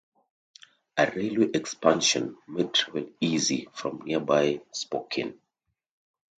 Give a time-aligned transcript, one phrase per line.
[0.97, 5.39] A railway expansion made travel easy from nearby Spokane.